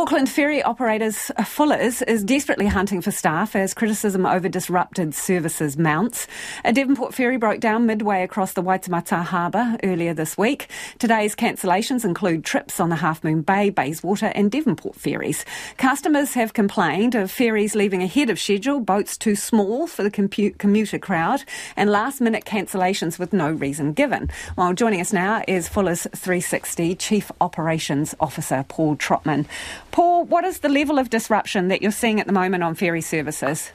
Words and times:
Auckland 0.00 0.30
ferry 0.30 0.62
operators 0.62 1.30
Fuller's 1.44 2.00
is 2.00 2.24
desperately 2.24 2.66
hunting 2.66 3.02
for 3.02 3.10
staff 3.10 3.54
as 3.54 3.74
criticism 3.74 4.24
over 4.24 4.48
disrupted 4.48 5.14
services 5.14 5.76
mounts. 5.76 6.26
A 6.64 6.72
Devonport 6.72 7.12
ferry 7.12 7.36
broke 7.36 7.60
down 7.60 7.84
midway 7.84 8.22
across 8.22 8.54
the 8.54 8.62
Waitemata 8.62 9.22
Harbour 9.22 9.76
earlier 9.84 10.14
this 10.14 10.38
week. 10.38 10.70
Today's 10.98 11.36
cancellations 11.36 12.02
include 12.02 12.46
trips 12.46 12.80
on 12.80 12.88
the 12.88 12.96
Half 12.96 13.22
Moon 13.22 13.42
Bay, 13.42 13.68
Bayswater 13.68 14.32
and 14.34 14.50
Devonport 14.50 14.96
ferries. 14.96 15.44
Customers 15.76 16.32
have 16.32 16.54
complained 16.54 17.14
of 17.14 17.30
ferries 17.30 17.74
leaving 17.74 18.02
ahead 18.02 18.30
of 18.30 18.40
schedule, 18.40 18.80
boats 18.80 19.18
too 19.18 19.36
small 19.36 19.86
for 19.86 20.02
the 20.02 20.10
commuter 20.10 20.98
crowd 20.98 21.44
and 21.76 21.90
last 21.90 22.22
minute 22.22 22.46
cancellations 22.46 23.18
with 23.18 23.34
no 23.34 23.52
reason 23.52 23.92
given. 23.92 24.30
While 24.54 24.72
joining 24.72 25.02
us 25.02 25.12
now 25.12 25.44
is 25.46 25.68
Fuller's 25.68 26.06
360 26.16 26.94
Chief 26.94 27.30
Operations 27.42 28.14
Officer 28.18 28.64
Paul 28.66 28.96
Trotman. 28.96 29.46
Paul, 29.92 30.24
what 30.24 30.44
is 30.44 30.60
the 30.60 30.68
level 30.68 30.98
of 30.98 31.10
disruption 31.10 31.68
that 31.68 31.82
you're 31.82 31.90
seeing 31.90 32.20
at 32.20 32.26
the 32.26 32.32
moment 32.32 32.62
on 32.62 32.74
ferry 32.74 33.00
services? 33.00 33.72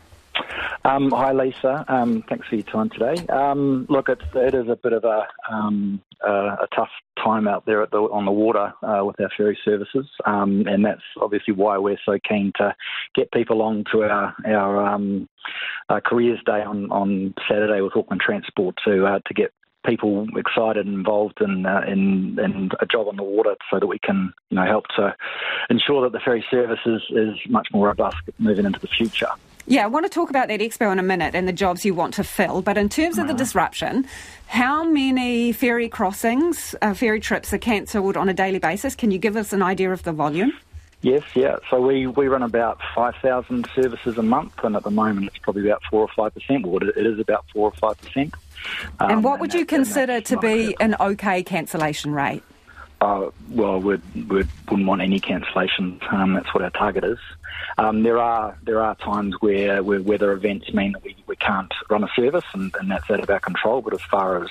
Um, 0.86 1.10
hi, 1.10 1.34
Lisa. 1.34 1.84
Um, 1.88 2.24
thanks 2.30 2.48
for 2.48 2.56
your 2.56 2.66
time 2.66 2.90
today. 2.92 3.26
Um, 3.28 3.88
look, 3.90 4.08
it's, 4.08 4.22
it 4.36 4.54
is 4.54 4.70
a 4.70 4.76
bit 4.76 4.94
of 4.94 5.04
a, 5.04 5.26
um, 5.52 6.00
uh, 6.26 6.58
a 6.62 6.68
tough 6.76 6.90
time 7.24 7.48
out 7.48 7.66
there 7.66 7.88
the, 7.92 7.98
on 7.98 8.26
the 8.26 8.32
water 8.32 8.72
uh, 8.84 9.04
with 9.04 9.20
our 9.20 9.30
ferry 9.36 9.58
services, 9.66 10.06
um, 10.26 10.66
and 10.68 10.86
that's 10.86 11.02
obviously 11.20 11.56
why 11.56 11.78
we're 11.80 11.98
so 12.06 12.20
keen 12.28 12.52
to 12.58 12.76
get 13.16 13.32
people 13.32 13.58
along 13.58 13.86
to 13.92 14.04
our, 14.04 14.36
our, 14.46 14.86
um, 14.86 15.28
our 15.90 16.02
careers 16.02 16.40
day 16.46 16.62
on, 16.62 16.92
on 16.92 17.34
Saturday 17.50 17.82
with 17.82 17.96
Auckland 17.96 18.22
Transport 18.22 18.76
to 18.86 19.08
uh, 19.08 19.20
to 19.26 19.34
get 19.34 19.52
people 19.86 20.28
excited 20.38 20.86
and 20.86 20.96
involved 20.96 21.40
in, 21.42 21.66
uh, 21.66 21.82
in, 21.88 22.40
in 22.40 22.72
a 22.80 22.86
job 22.86 23.08
on 23.08 23.16
the 23.16 23.24
water 23.24 23.56
so 23.72 23.80
that 23.80 23.88
we 23.88 24.00
can 24.00 24.34
you 24.50 24.56
know 24.56 24.66
help 24.66 24.86
to 24.96 25.16
ensure 25.70 26.02
that 26.04 26.12
the 26.12 26.20
ferry 26.20 26.46
service 26.50 26.80
is, 26.86 27.02
is 27.12 27.36
much 27.50 27.68
more 27.72 27.88
robust 27.88 28.18
moving 28.40 28.66
into 28.66 28.80
the 28.80 28.88
future. 28.88 29.30
Yeah, 29.68 29.84
I 29.84 29.88
want 29.88 30.06
to 30.06 30.12
talk 30.12 30.30
about 30.30 30.48
that 30.50 30.60
expo 30.60 30.92
in 30.92 31.00
a 31.00 31.04
minute 31.04 31.34
and 31.34 31.48
the 31.48 31.54
jobs 31.54 31.84
you 31.84 31.96
want 31.96 32.14
to 32.16 32.24
fill. 32.24 32.62
But 32.62 32.78
in 32.78 32.88
terms 32.88 33.18
of 33.18 33.26
the 33.26 33.34
uh-huh. 33.34 33.40
disruption, 33.40 34.06
how 34.46 34.84
many 34.84 35.52
ferry 35.54 35.90
crossings, 35.90 36.76
uh, 36.84 36.94
ferry 36.94 37.20
trips 37.20 37.52
are 37.52 37.58
cancelled 37.58 38.16
on 38.16 38.30
a 38.30 38.34
daily 38.34 38.60
basis? 38.60 38.94
Can 38.94 39.10
you 39.10 39.18
give 39.18 39.36
us 39.36 39.54
an 39.54 39.64
idea 39.64 39.92
of 39.92 40.04
the 40.04 40.12
volume? 40.12 40.54
Yes, 41.02 41.24
yeah. 41.36 41.58
So 41.70 41.82
we, 41.82 42.08
we 42.08 42.28
run 42.28 42.44
about 42.44 42.80
5,000 42.96 43.68
services 43.76 44.18
a 44.18 44.24
month, 44.24 44.54
and 44.64 44.76
at 44.76 44.84
the 44.84 44.92
moment 44.92 45.28
it's 45.28 45.38
probably 45.38 45.68
about 45.70 45.84
4 45.90 46.02
or 46.02 46.08
5%. 46.08 46.66
Well, 46.66 46.82
it 46.88 46.98
is 46.98 47.20
about 47.20 47.46
4 47.54 47.72
or 47.82 47.94
5%. 47.94 48.34
Um, 49.00 49.12
and 49.12 49.24
what 49.24 49.40
would 49.40 49.52
and 49.52 49.60
you 49.60 49.66
consider 49.66 50.22
to 50.22 50.38
be 50.38 50.76
an 50.80 50.96
okay 51.00 51.44
cancellation 51.44 52.14
rate? 52.14 52.42
Uh, 53.02 53.30
well, 53.50 53.80
we 53.80 54.00
would 54.24 54.48
wouldn't 54.70 54.88
want 54.88 55.02
any 55.02 55.20
cancellations. 55.20 56.02
Um, 56.12 56.34
that's 56.34 56.52
what 56.54 56.64
our 56.64 56.72
target 56.72 57.04
is. 57.04 57.20
Um, 57.78 58.04
there 58.04 58.18
are 58.18 58.58
there 58.64 58.82
are 58.82 58.96
times 58.96 59.36
where, 59.42 59.84
where 59.84 60.02
weather 60.02 60.32
events 60.32 60.74
mean 60.74 60.94
that 60.94 61.04
we, 61.04 61.16
we 61.28 61.36
can't 61.36 61.72
run 61.90 62.04
a 62.04 62.08
service, 62.16 62.46
and, 62.54 62.74
and 62.80 62.90
that's 62.90 63.10
out 63.12 63.20
of 63.20 63.30
our 63.30 63.40
control. 63.40 63.82
But 63.82 63.94
as 63.94 64.02
far 64.02 64.44
as 64.44 64.50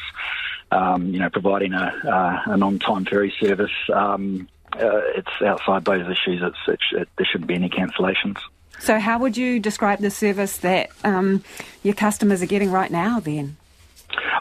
um, 0.71 1.09
you 1.09 1.21
know, 1.21 1.31
providing 1.31 1.73
a, 1.73 1.95
uh, 2.05 2.53
an 2.53 2.63
on-time 2.63 3.05
ferry 3.05 3.33
service, 3.41 3.71
um, 3.93 4.49
uh, 4.75 5.01
it's 5.17 5.43
outside 5.43 5.85
those 5.85 6.07
issues. 6.09 6.43
It's, 6.43 6.83
it, 6.93 7.09
there 7.17 7.27
shouldn't 7.31 7.49
be 7.49 7.55
any 7.55 7.69
cancellations. 7.69 8.39
So, 8.81 8.99
how 8.99 9.19
would 9.19 9.37
you 9.37 9.61
describe 9.61 10.01
the 10.01 10.11
service 10.11 10.59
that 10.59 10.91
um, 11.05 11.43
your 11.83 11.95
customers 11.95 12.43
are 12.43 12.47
getting 12.47 12.71
right 12.71 12.91
now? 12.91 13.21
Then. 13.21 13.57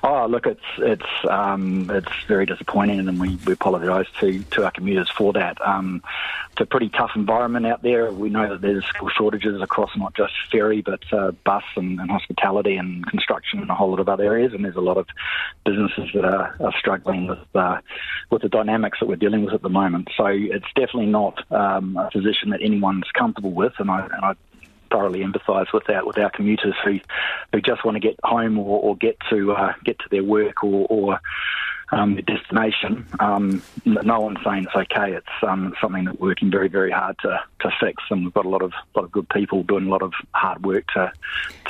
Oh, 0.06 0.26
look, 0.26 0.46
it's 0.46 0.60
it's 0.80 1.30
um, 1.30 1.90
it's 1.90 2.12
very 2.28 2.46
disappointing, 2.46 3.00
and 3.00 3.22
we, 3.22 3.38
we 3.48 3.54
apologise 3.54 4.08
to, 4.20 4.44
to 4.52 4.66
our 4.66 4.72
commuters 4.72 5.10
for 5.10 5.32
that. 5.32 5.66
Um, 5.66 6.04
it's 6.52 6.60
a 6.60 6.66
pretty 6.66 6.90
tough 6.90 7.12
environment 7.16 7.66
out 7.66 7.84
there. 7.84 8.12
We 8.12 8.30
know 8.30 8.50
that 8.50 8.60
there's 8.60 8.84
shortages 9.16 9.62
across 9.62 9.92
not 9.96 10.14
just 10.14 10.34
ferry, 10.52 10.82
but 10.82 11.02
uh, 11.14 11.32
bus 11.46 11.64
and, 11.78 12.02
and, 12.02 12.12
hospitality 12.12 12.76
and 12.76 13.06
construction 13.06 13.60
and 13.60 13.70
a 13.70 13.76
whole 13.76 13.92
lot 13.92 14.02
of 14.02 14.10
other 14.10 14.26
areas. 14.26 14.54
And 14.54 14.66
there's 14.66 14.76
a 14.76 14.82
lot 14.82 14.98
of 14.98 15.08
businesses 15.66 16.10
that 16.14 16.26
are, 16.26 16.54
are 16.60 16.74
struggling 16.78 17.28
with 17.28 17.40
uh, 17.56 17.80
with 18.30 18.42
the 18.42 18.50
dynamics 18.50 19.00
that 19.00 19.08
we're 19.08 19.16
dealing 19.16 19.46
with 19.46 19.54
at 19.54 19.62
the 19.62 19.70
moment. 19.70 20.10
So 20.18 20.26
it's 20.26 20.68
definitely 20.76 21.06
not 21.06 21.50
um, 21.50 21.96
a 21.96 22.12
position 22.12 22.50
that 22.50 22.60
anyone's 22.62 23.10
comfortable 23.14 23.54
with, 23.54 23.74
and 23.80 23.90
I 23.90 24.02
and 24.02 24.26
I 24.26 24.34
thoroughly 24.94 25.22
empathise 25.22 25.74
with 25.74 25.90
our 25.90 26.06
with 26.06 26.18
our 26.18 26.30
commuters 26.30 26.76
who 26.86 27.00
who 27.52 27.62
just 27.62 27.84
want 27.84 27.96
to 27.96 28.00
get 28.00 28.18
home 28.24 28.58
or, 28.60 28.80
or 28.80 28.96
get 28.96 29.18
to 29.30 29.52
uh, 29.52 29.74
get 29.84 29.98
to 30.00 30.06
their 30.10 30.24
work 30.24 30.64
or, 30.64 30.86
or 30.90 31.20
um, 31.92 32.14
their 32.16 32.24
destination. 32.24 33.06
Um, 33.20 33.64
no 33.86 34.22
one's 34.22 34.40
saying 34.46 34.66
it's 34.66 34.76
okay. 34.76 35.14
It's 35.14 35.28
um, 35.42 35.74
something 35.82 36.06
that 36.06 36.20
we're 36.20 36.30
working 36.30 36.52
very 36.52 36.70
very 36.70 36.92
hard 36.92 37.18
to, 37.24 37.40
to 37.62 37.70
fix, 37.80 38.04
and 38.10 38.24
we've 38.24 38.34
got 38.34 38.46
a 38.46 38.50
lot 38.50 38.62
of 38.62 38.72
lot 38.96 39.06
of 39.06 39.12
good 39.12 39.28
people 39.30 39.64
doing 39.64 39.88
a 39.88 39.90
lot 39.90 40.02
of 40.02 40.14
hard 40.34 40.66
work 40.66 40.86
to 40.96 41.12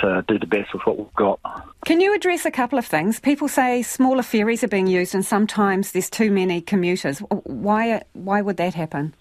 to 0.02 0.24
do 0.28 0.38
the 0.38 0.48
best 0.48 0.74
with 0.74 0.84
what 0.84 0.98
we've 0.98 1.14
got. 1.16 1.40
Can 1.86 2.02
you 2.02 2.14
address 2.14 2.46
a 2.46 2.52
couple 2.52 2.80
of 2.80 2.86
things? 2.86 3.20
People 3.20 3.48
say 3.48 3.82
smaller 3.82 4.24
ferries 4.24 4.64
are 4.64 4.70
being 4.70 4.88
used, 4.88 5.16
and 5.16 5.26
sometimes 5.26 5.92
there's 5.92 6.10
too 6.10 6.32
many 6.32 6.62
commuters. 6.62 7.20
Why 7.20 8.04
why 8.14 8.42
would 8.42 8.58
that 8.58 8.74
happen? 8.74 9.14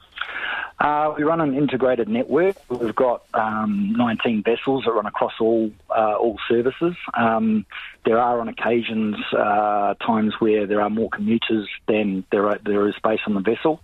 Uh, 0.78 1.14
we 1.16 1.22
run 1.22 1.40
an 1.40 1.54
integrated 1.54 2.08
network. 2.08 2.56
We've 2.68 2.94
got 2.94 3.24
um, 3.34 3.94
19 3.96 4.42
vessels 4.42 4.84
that 4.84 4.92
run 4.92 5.06
across 5.06 5.34
all 5.40 5.70
uh, 5.90 6.16
all 6.16 6.38
services. 6.48 6.96
Um, 7.14 7.66
there 8.04 8.18
are 8.18 8.40
on 8.40 8.48
occasions 8.48 9.16
uh, 9.32 9.94
times 9.94 10.34
where 10.40 10.66
there 10.66 10.80
are 10.80 10.90
more 10.90 11.08
commuters 11.10 11.68
than 11.86 12.24
there 12.32 12.48
are, 12.48 12.58
there 12.64 12.88
is 12.88 12.96
space 12.96 13.20
on 13.26 13.34
the 13.34 13.40
vessel. 13.40 13.80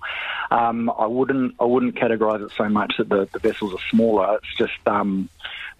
Um, 0.51 0.91
I 0.99 1.07
wouldn't 1.07 1.55
I 1.61 1.65
wouldn't 1.65 1.95
categorise 1.95 2.45
it 2.45 2.53
so 2.57 2.69
much 2.69 2.95
that 2.99 3.09
the, 3.09 3.29
the 3.33 3.39
vessels 3.39 3.75
are 3.75 3.89
smaller. 3.91 4.37
It's 4.37 4.57
just 4.57 4.87
um, 4.87 5.29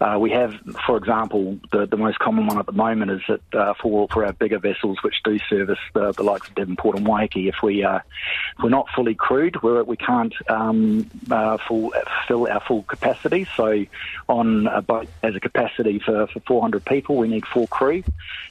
uh, 0.01 0.17
we 0.17 0.31
have, 0.31 0.53
for 0.85 0.95
example, 0.97 1.59
the, 1.71 1.85
the 1.85 1.97
most 1.97 2.19
common 2.19 2.47
one 2.47 2.57
at 2.57 2.65
the 2.65 2.71
moment 2.71 3.11
is 3.11 3.21
that 3.27 3.41
uh, 3.53 3.73
for 3.81 4.07
for 4.07 4.25
our 4.25 4.31
bigger 4.31 4.57
vessels, 4.57 4.97
which 5.03 5.15
do 5.23 5.37
service 5.49 5.79
the, 5.93 6.13
the 6.13 6.23
likes 6.23 6.47
of 6.47 6.55
Devonport 6.55 6.97
and 6.97 7.05
Waiheke, 7.05 7.49
if 7.49 7.55
we 7.61 7.83
uh, 7.83 7.97
if 7.97 8.63
we're 8.63 8.69
not 8.69 8.87
fully 8.95 9.13
crewed, 9.13 9.61
we're, 9.61 9.83
we 9.83 9.97
can't 9.97 10.33
um, 10.49 11.09
uh, 11.29 11.57
full, 11.67 11.93
fill 12.27 12.47
our 12.47 12.61
full 12.61 12.83
capacity. 12.83 13.45
So, 13.57 13.85
on 14.29 14.67
a 14.67 14.81
boat 14.81 15.09
as 15.21 15.35
a 15.35 15.39
capacity 15.39 15.99
for, 15.99 16.27
for 16.27 16.39
400 16.41 16.85
people, 16.85 17.17
we 17.17 17.27
need 17.27 17.45
four 17.45 17.67
crew, 17.67 18.03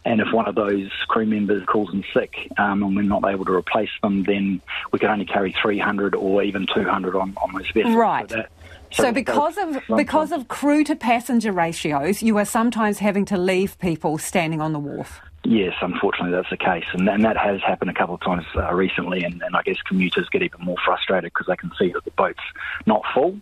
and 0.05 0.21
if 0.21 0.33
one 0.33 0.47
of 0.47 0.55
those 0.55 0.91
crew 1.09 1.27
members 1.27 1.65
calls 1.65 1.93
in 1.95 2.05
sick 2.13 2.53
um, 2.59 2.83
and 2.83 2.95
we're 2.95 3.03
not 3.03 3.25
able 3.25 3.47
to 3.47 3.53
replace 3.55 3.91
them, 4.03 4.25
then 4.25 4.61
we 4.93 4.99
can 4.99 5.09
only 5.09 5.25
carry 5.25 5.55
300 5.63 6.15
or 6.15 6.43
even 6.43 6.67
200 6.75 7.17
on, 7.17 7.35
on 7.43 7.53
those 7.55 7.71
vessels. 7.71 7.95
Right. 7.95 8.29
So 8.29 8.37
that, 8.37 8.51
so, 8.93 9.13
because 9.13 9.59
of 9.59 9.83
because 9.97 10.33
of 10.33 10.49
crew 10.49 10.85
to 10.85 10.97
passenger 10.97 11.53
ratios, 11.53 12.23
you 12.23 12.37
are 12.39 12.45
sometimes 12.45 12.99
having 12.99 13.25
to 13.27 13.37
leave 13.37 13.79
people 13.79 14.19
standing 14.19 14.61
on 14.61 14.73
the 14.73 14.79
wharf. 14.79 15.21
Yes, 15.45 15.75
unfortunately, 15.81 16.33
that's 16.33 16.51
the 16.51 16.57
case, 16.57 16.85
and, 16.93 17.09
and 17.09 17.25
that 17.25 17.37
has 17.37 17.61
happened 17.63 17.91
a 17.91 17.95
couple 17.95 18.17
of 18.17 18.21
times 18.21 18.45
uh, 18.57 18.75
recently. 18.75 19.23
And, 19.23 19.41
and, 19.41 19.57
I 19.57 19.63
guess 19.63 19.81
commuters 19.83 20.29
get 20.31 20.43
even 20.43 20.61
more 20.61 20.77
frustrated 20.85 21.33
because 21.33 21.47
they 21.47 21.57
can 21.57 21.71
see 21.79 21.93
that 21.93 22.05
the 22.05 22.11
boat's 22.11 22.43
not 22.87 23.03
full, 23.15 23.39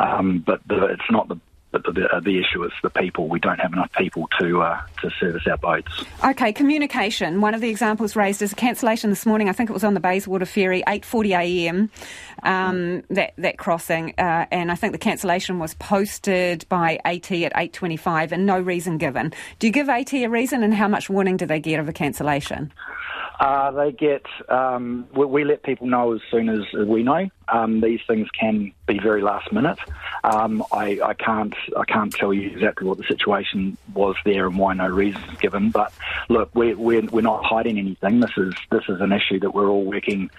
um, 0.00 0.42
but 0.44 0.60
the, 0.66 0.86
it's 0.86 1.10
not 1.10 1.28
the 1.28 1.38
but 1.82 1.94
the, 1.94 2.20
the, 2.22 2.38
issue 2.38 2.62
is 2.64 2.72
the 2.82 2.90
people. 2.90 3.28
We 3.28 3.40
don't 3.40 3.58
have 3.58 3.72
enough 3.72 3.90
people 3.92 4.28
to 4.38 4.62
uh, 4.62 4.80
to 5.02 5.10
service 5.18 5.42
our 5.48 5.56
boats. 5.56 5.90
Okay, 6.24 6.52
communication. 6.52 7.40
One 7.40 7.52
of 7.52 7.60
the 7.60 7.68
examples 7.68 8.14
raised 8.14 8.42
is 8.42 8.52
a 8.52 8.54
cancellation 8.54 9.10
this 9.10 9.26
morning. 9.26 9.48
I 9.48 9.52
think 9.52 9.70
it 9.70 9.72
was 9.72 9.82
on 9.82 9.94
the 9.94 10.00
Bayswater 10.00 10.46
ferry, 10.46 10.84
8:40 10.86 11.30
a.m. 11.30 11.90
Um, 12.44 13.02
that 13.10 13.34
that 13.38 13.58
crossing, 13.58 14.14
uh, 14.18 14.46
and 14.52 14.70
I 14.70 14.76
think 14.76 14.92
the 14.92 14.98
cancellation 14.98 15.58
was 15.58 15.74
posted 15.74 16.64
by 16.68 17.00
AT 17.04 17.30
at 17.32 17.52
8:25, 17.54 18.30
and 18.30 18.46
no 18.46 18.60
reason 18.60 18.96
given. 18.96 19.32
Do 19.58 19.66
you 19.66 19.72
give 19.72 19.88
AT 19.88 20.12
a 20.12 20.28
reason, 20.28 20.62
and 20.62 20.72
how 20.72 20.86
much 20.86 21.10
warning 21.10 21.36
do 21.36 21.46
they 21.46 21.58
get 21.58 21.80
of 21.80 21.88
a 21.88 21.92
cancellation? 21.92 22.72
Uh, 23.40 23.72
they 23.72 23.90
get, 23.90 24.24
um, 24.48 25.08
we, 25.14 25.26
we, 25.26 25.44
let 25.44 25.64
people 25.64 25.88
know 25.88 26.14
as 26.14 26.20
soon 26.30 26.48
as 26.48 26.60
we 26.86 27.02
know. 27.02 27.28
Um, 27.48 27.80
these 27.80 28.00
things 28.06 28.28
can 28.30 28.72
be 28.86 28.98
very 28.98 29.22
last 29.22 29.52
minute. 29.52 29.78
Um, 30.24 30.64
I, 30.72 31.00
I, 31.02 31.14
can't 31.14 31.54
I 31.76 31.84
can't 31.84 32.12
tell 32.12 32.32
you 32.32 32.50
exactly 32.50 32.86
what 32.86 32.98
the 32.98 33.04
situation 33.04 33.76
was 33.94 34.16
there 34.24 34.46
and 34.46 34.58
why 34.58 34.74
no 34.74 34.88
reason 34.88 35.22
is 35.30 35.38
given. 35.38 35.70
But 35.70 35.92
look, 36.28 36.50
we're, 36.54 36.76
we're, 36.76 37.06
we're 37.06 37.20
not 37.20 37.44
hiding 37.44 37.78
anything. 37.78 38.20
This 38.20 38.36
is 38.36 38.54
this 38.70 38.84
is 38.88 39.00
an 39.00 39.12
issue 39.12 39.40
that 39.40 39.54
we're 39.54 39.68
all 39.68 39.84
working 39.84 40.30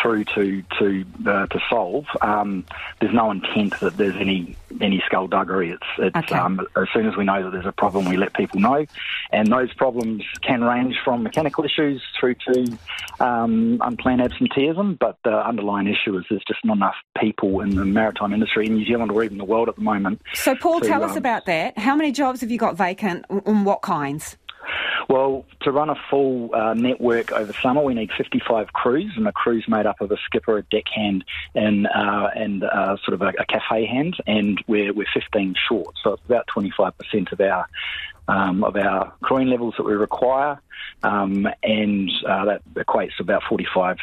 through 0.00 0.24
to 0.34 0.62
to 0.78 1.04
uh, 1.26 1.46
to 1.46 1.60
solve. 1.70 2.06
Um, 2.20 2.64
there's 3.00 3.14
no 3.14 3.30
intent 3.30 3.78
that 3.80 3.96
there's 3.96 4.16
any 4.16 4.56
any 4.80 5.02
skullduggery. 5.06 5.70
It's 5.70 5.86
it's 5.98 6.16
okay. 6.16 6.34
Um, 6.36 6.66
as 6.76 6.88
soon 6.92 7.06
as 7.06 7.16
we 7.16 7.24
know 7.24 7.42
that 7.44 7.50
there's 7.50 7.66
a 7.66 7.72
problem, 7.72 8.06
we 8.06 8.16
let 8.16 8.34
people 8.34 8.60
know, 8.60 8.86
and 9.30 9.48
those 9.48 9.72
problems 9.74 10.24
can 10.42 10.62
range 10.62 10.96
from 11.04 11.22
mechanical 11.22 11.64
issues 11.64 12.02
through 12.18 12.34
to 12.46 12.78
um, 13.20 13.78
unplanned 13.82 14.22
absenteeism. 14.22 14.94
But 14.94 15.18
the 15.24 15.46
underlying 15.46 15.86
issue 15.86 16.16
is 16.18 16.24
there's 16.28 16.44
just 16.54 16.64
not 16.64 16.76
enough 16.76 16.96
people 17.20 17.60
in 17.60 17.74
the 17.74 17.84
maritime 17.84 18.32
industry 18.32 18.66
in 18.66 18.74
New 18.74 18.86
Zealand 18.86 19.10
or 19.10 19.22
even 19.24 19.38
the 19.38 19.44
world 19.44 19.68
at 19.68 19.76
the 19.76 19.82
moment. 19.82 20.22
So, 20.34 20.54
Paul, 20.54 20.80
to, 20.80 20.86
tell 20.86 21.02
um, 21.02 21.10
us 21.10 21.16
about 21.16 21.46
that. 21.46 21.78
How 21.78 21.96
many 21.96 22.12
jobs 22.12 22.40
have 22.40 22.50
you 22.50 22.58
got 22.58 22.76
vacant 22.76 23.26
and 23.28 23.66
what 23.66 23.82
kinds? 23.82 24.36
Well, 25.08 25.44
to 25.60 25.70
run 25.70 25.90
a 25.90 25.96
full 26.08 26.54
uh, 26.54 26.72
network 26.72 27.30
over 27.32 27.52
summer, 27.52 27.82
we 27.82 27.92
need 27.92 28.10
55 28.16 28.72
crews, 28.72 29.12
and 29.16 29.28
a 29.28 29.32
crew's 29.32 29.66
made 29.68 29.84
up 29.84 30.00
of 30.00 30.10
a 30.10 30.16
skipper, 30.24 30.56
a 30.56 30.62
deckhand, 30.62 31.24
and 31.54 31.86
uh, 31.86 32.30
and 32.34 32.64
uh, 32.64 32.96
sort 33.04 33.12
of 33.12 33.20
a, 33.20 33.32
a, 33.38 33.44
cafe 33.44 33.84
hand, 33.84 34.16
and 34.26 34.64
we're 34.66 34.94
we're 34.94 35.06
15 35.12 35.54
short, 35.68 35.94
so 36.02 36.14
it's 36.14 36.24
about 36.24 36.46
25% 36.46 37.32
of 37.32 37.40
our 37.40 37.68
um, 38.28 38.64
of 38.64 38.76
our 38.76 39.12
crewing 39.22 39.48
levels 39.48 39.74
that 39.76 39.84
we 39.84 39.92
require, 39.92 40.58
um, 41.02 41.46
and 41.62 42.10
uh, 42.26 42.46
that 42.46 42.62
equates 42.74 43.14
to 43.16 43.22
about 43.22 43.42
45 43.42 43.98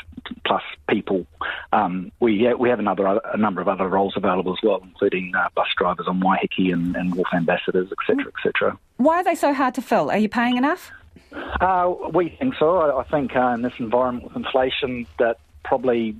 plus 0.46 0.64
people. 0.90 1.26
Um, 1.72 2.12
we 2.20 2.54
we 2.56 2.70
have 2.70 2.80
another 2.80 3.20
a 3.34 3.38
number 3.38 3.62
of 3.62 3.68
other 3.68 3.88
roles 3.88 4.14
available 4.16 4.54
as 4.54 4.60
well, 4.64 4.80
including 4.84 5.34
uh, 5.36 5.50
bus 5.56 5.68
drivers 5.78 6.08
on 6.08 6.22
Waiheke 6.22 6.74
and, 6.74 6.96
and 6.96 7.16
wharf 7.16 7.28
ambassadors, 7.34 7.92
etc., 7.92 8.32
etc. 8.38 8.78
Why 8.98 9.18
are 9.18 9.24
they 9.24 9.36
so 9.36 9.54
hard 9.54 9.74
to 9.76 9.82
fill? 9.82 10.12
Are 10.12 10.18
you 10.18 10.30
paying 10.30 10.58
enough? 10.58 10.92
Uh, 11.34 11.94
we 12.14 12.30
think 12.30 12.56
so. 12.60 12.78
I, 12.78 13.02
I 13.02 13.04
think 13.06 13.36
uh, 13.36 13.54
in 13.54 13.62
this 13.62 13.74
environment 13.80 14.26
with 14.26 14.36
inflation, 14.36 15.08
that 15.20 15.38
probably 15.64 16.16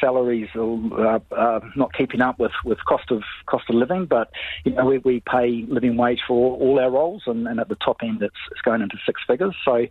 salaries 0.00 0.48
are 0.54 1.20
uh, 1.32 1.60
not 1.74 1.92
keeping 1.94 2.20
up 2.20 2.38
with, 2.38 2.52
with 2.64 2.84
cost 2.84 3.10
of 3.10 3.22
cost 3.46 3.68
of 3.68 3.74
living. 3.74 4.06
But 4.06 4.30
you 4.64 4.72
know, 4.72 4.84
we, 4.84 4.98
we 4.98 5.20
pay 5.20 5.64
living 5.68 5.96
wage 5.96 6.20
for 6.26 6.56
all 6.56 6.78
our 6.78 6.90
roles, 6.90 7.22
and, 7.26 7.46
and 7.46 7.60
at 7.60 7.68
the 7.68 7.76
top 7.76 7.98
end, 8.02 8.22
it's, 8.22 8.34
it's 8.50 8.60
going 8.60 8.82
into 8.82 8.96
six 9.04 9.20
figures. 9.26 9.56
So 9.64 9.86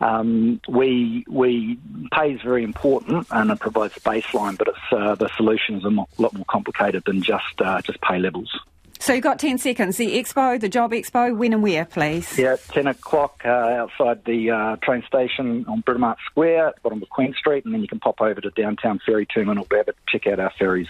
um, 0.00 0.60
we 0.68 1.24
we 1.28 1.78
pay 2.12 2.32
is 2.32 2.42
very 2.42 2.64
important, 2.64 3.26
and 3.30 3.50
it 3.50 3.60
provides 3.60 3.96
a 3.96 4.00
baseline. 4.00 4.58
But 4.58 4.68
it's 4.68 4.92
uh, 4.92 5.14
the 5.14 5.28
solutions 5.36 5.84
are 5.84 5.90
a 5.90 6.22
lot 6.22 6.34
more 6.34 6.46
complicated 6.48 7.04
than 7.04 7.22
just 7.22 7.60
uh, 7.60 7.80
just 7.82 8.00
pay 8.00 8.18
levels. 8.18 8.58
So 9.06 9.12
you've 9.12 9.22
got 9.22 9.38
10 9.38 9.58
seconds. 9.58 9.98
The 9.98 10.18
expo, 10.18 10.58
the 10.60 10.68
job 10.68 10.90
expo, 10.90 11.36
when 11.36 11.52
and 11.52 11.62
where, 11.62 11.84
please? 11.84 12.36
Yeah, 12.36 12.56
10 12.72 12.88
o'clock 12.88 13.40
uh, 13.44 13.50
outside 13.50 14.24
the 14.24 14.50
uh, 14.50 14.76
train 14.82 15.04
station 15.06 15.64
on 15.68 15.84
Britomart 15.84 16.16
Square, 16.28 16.74
bottom 16.82 17.00
of 17.00 17.08
Queen 17.10 17.32
Street, 17.32 17.64
and 17.64 17.72
then 17.72 17.82
you 17.82 17.86
can 17.86 18.00
pop 18.00 18.20
over 18.20 18.40
to 18.40 18.50
downtown 18.50 18.98
ferry 19.06 19.24
terminal 19.24 19.64
to 19.64 19.94
check 20.08 20.26
out 20.26 20.40
our 20.40 20.50
ferries. 20.58 20.88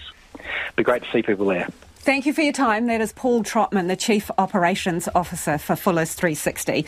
Be 0.76 0.82
great 0.82 1.02
to 1.02 1.12
see 1.12 1.20
people 1.20 1.44
there. 1.44 1.68
Thank 2.06 2.24
you 2.24 2.32
for 2.32 2.40
your 2.40 2.52
time. 2.52 2.86
That 2.86 3.00
is 3.00 3.12
Paul 3.12 3.42
Trotman, 3.42 3.88
the 3.88 3.96
Chief 3.96 4.30
Operations 4.38 5.08
Officer 5.14 5.58
for 5.58 5.76
Fuller's 5.76 6.14
360. 6.14 6.84